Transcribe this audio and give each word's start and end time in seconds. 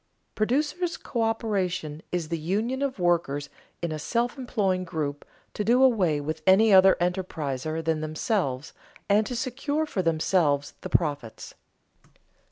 _Producers' 0.35 0.99
coöperation 0.99 2.01
is 2.11 2.29
the 2.29 2.37
union 2.39 2.81
of 2.81 2.97
workers 2.97 3.49
in 3.83 3.91
a 3.91 3.99
self 3.99 4.35
employing 4.35 4.83
group 4.83 5.23
to 5.53 5.63
do 5.63 5.83
away 5.83 6.19
with 6.19 6.41
any 6.47 6.73
other 6.73 6.97
enterpriser 6.99 7.85
than 7.85 8.01
themselves, 8.01 8.73
and 9.07 9.27
to 9.27 9.35
secure 9.35 9.85
for 9.85 10.01
themselves 10.01 10.73
the 10.81 10.89
profits. 10.89 11.53